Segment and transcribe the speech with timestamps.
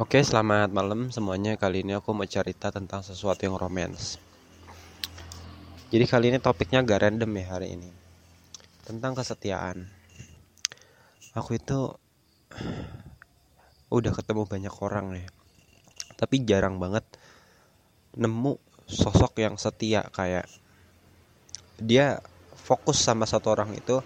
[0.00, 1.60] Oke, selamat malam semuanya.
[1.60, 4.16] Kali ini aku mau cerita tentang sesuatu yang romance.
[5.92, 7.92] Jadi kali ini topiknya gak random ya hari ini.
[8.80, 9.92] Tentang kesetiaan.
[11.36, 11.92] Aku itu
[14.00, 15.28] udah ketemu banyak orang ya.
[16.16, 17.04] Tapi jarang banget
[18.16, 18.56] nemu
[18.88, 20.48] sosok yang setia kayak
[21.76, 22.24] dia
[22.56, 24.00] fokus sama satu orang itu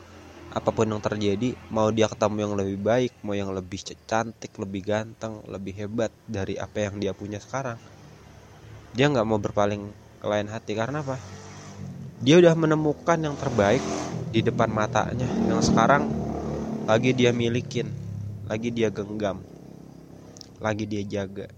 [0.55, 4.87] apa pun yang terjadi mau dia ketemu yang lebih baik mau yang lebih cantik lebih
[4.87, 7.77] ganteng lebih hebat dari apa yang dia punya sekarang
[8.95, 9.91] dia nggak mau berpaling
[10.23, 10.73] ke lain hati.
[10.79, 11.19] Karena apa?
[12.23, 13.83] Dia udah menemukan yang terbaik
[14.33, 16.11] di depan matanya yang sekarang
[16.91, 17.87] lagi dia milikin
[18.51, 19.43] lagi dia genggam
[20.63, 21.51] lagi dia jaga.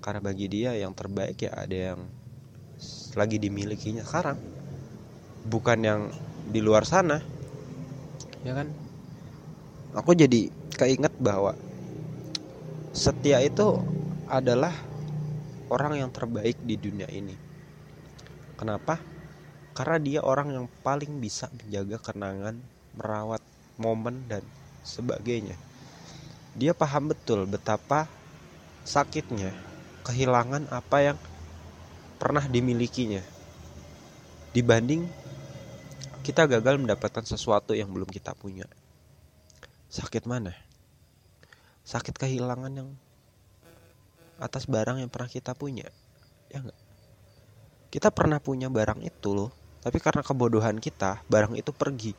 [0.00, 2.00] Karena bagi dia yang terbaik ya ada yang
[3.18, 4.06] lagi dimilikinya.
[4.06, 4.38] Sekarang
[5.44, 6.00] bukan yang
[6.46, 7.20] di luar sana
[8.46, 8.70] ya kan?
[9.98, 10.46] Aku jadi
[10.78, 11.58] keinget bahwa
[12.94, 13.82] setia itu
[14.30, 14.70] adalah
[15.66, 17.34] orang yang terbaik di dunia ini.
[18.54, 19.02] Kenapa?
[19.74, 22.56] Karena dia orang yang paling bisa menjaga kenangan
[22.94, 23.42] merawat
[23.76, 24.40] momen dan
[24.86, 25.58] sebagainya.
[26.56, 28.08] Dia paham betul betapa
[28.86, 29.52] sakitnya
[30.06, 31.18] kehilangan apa yang
[32.16, 33.20] pernah dimilikinya
[34.56, 35.04] dibanding
[36.26, 38.66] kita gagal mendapatkan sesuatu yang belum kita punya.
[39.86, 40.50] Sakit mana?
[41.86, 42.90] Sakit kehilangan yang
[44.42, 45.86] atas barang yang pernah kita punya.
[46.50, 46.80] Ya enggak?
[47.94, 49.54] Kita pernah punya barang itu loh,
[49.86, 52.10] tapi karena kebodohan kita, barang itu pergi.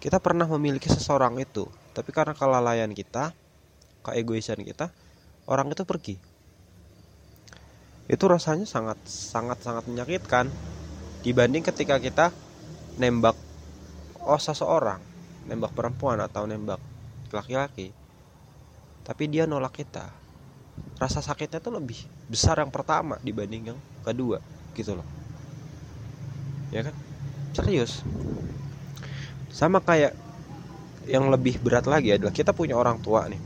[0.00, 3.36] Kita pernah memiliki seseorang itu, tapi karena kelalaian kita,
[4.08, 4.88] keegoisan kita,
[5.44, 6.16] orang itu pergi.
[8.08, 10.48] Itu rasanya sangat sangat sangat menyakitkan
[11.20, 12.32] dibanding ketika kita
[13.00, 13.36] nembak
[14.24, 15.02] oh seseorang
[15.50, 16.80] nembak perempuan atau nembak
[17.34, 17.92] laki-laki
[19.04, 20.08] tapi dia nolak kita.
[20.96, 24.40] Rasa sakitnya tuh lebih besar yang pertama dibanding yang kedua
[24.72, 25.06] gitu loh.
[26.72, 26.96] Ya kan?
[27.52, 28.00] Serius.
[29.52, 30.16] Sama kayak
[31.04, 33.38] yang lebih berat lagi adalah kita punya orang tua nih.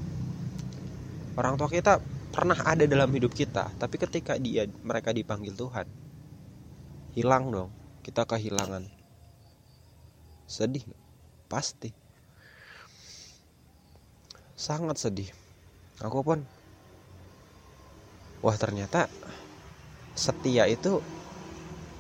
[1.35, 1.99] Orang tua kita
[2.39, 5.91] pernah ada dalam hidup kita tapi ketika dia mereka dipanggil Tuhan
[7.19, 7.71] hilang dong
[8.07, 8.98] kita kehilangan
[10.49, 10.81] Sedih
[11.45, 11.93] Pasti.
[14.57, 15.29] Sangat sedih.
[16.01, 16.41] Aku pun
[18.41, 19.13] Wah ternyata
[20.17, 21.03] setia itu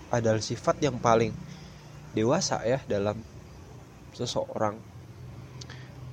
[0.09, 1.35] adalah sifat yang paling
[2.17, 3.21] dewasa ya dalam
[4.17, 4.81] seseorang.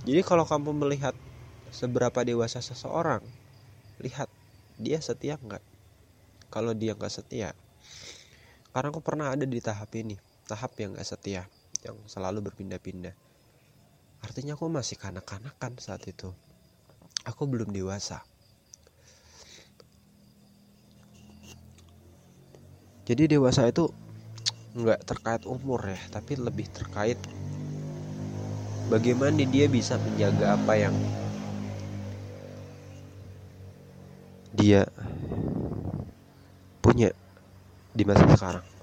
[0.03, 1.13] Jadi kalau kamu melihat
[1.69, 3.22] seberapa dewasa seseorang,
[4.02, 4.28] lihat
[4.81, 5.62] dia setia nggak.
[6.50, 7.53] Kalau dia nggak setia,
[8.73, 10.17] karena aku pernah ada di tahap ini,
[10.50, 11.46] tahap yang nggak setia
[11.85, 13.13] yang selalu berpindah-pindah.
[14.25, 16.34] Artinya aku masih kanak-kanakan saat itu.
[17.29, 18.25] Aku belum dewasa.
[23.06, 23.85] Jadi dewasa itu
[24.73, 27.22] nggak terkait umur ya, tapi lebih terkait
[28.90, 30.96] bagaimana dia bisa menjaga apa yang
[34.57, 34.90] dia
[36.81, 37.13] punya
[37.94, 38.74] di masa sekarang.